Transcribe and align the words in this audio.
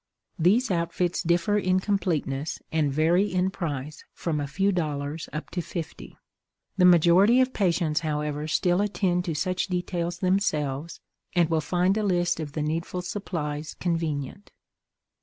These 0.39 0.71
outfits 0.71 1.21
differ 1.21 1.59
in 1.59 1.79
completeness 1.79 2.59
and 2.71 2.91
vary 2.91 3.31
in 3.31 3.51
price 3.51 4.03
from 4.13 4.39
a 4.41 4.47
few 4.47 4.71
dollars 4.71 5.29
up 5.31 5.51
to 5.51 5.61
fifty. 5.61 6.17
The 6.77 6.85
majority 6.85 7.39
of 7.39 7.53
patients, 7.53 7.99
however, 7.99 8.47
still 8.47 8.81
attend 8.81 9.25
to 9.25 9.35
such 9.35 9.67
details 9.67 10.17
themselves, 10.17 11.01
and 11.35 11.51
will 11.51 11.61
find 11.61 11.95
a 11.99 12.03
list 12.03 12.39
of 12.39 12.53
the 12.53 12.63
needful 12.63 13.03
supplies 13.03 13.75
convenient. 13.75 14.49